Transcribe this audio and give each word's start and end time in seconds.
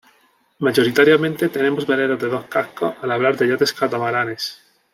Mayoritariamente 0.57 1.47
tenemos 1.49 1.85
veleros 1.85 2.19
de 2.19 2.27
dos 2.27 2.45
cascos 2.45 2.95
al 3.03 3.11
hablar 3.11 3.37
de 3.37 3.49
yates 3.49 3.71
catamaranes. 3.71 4.59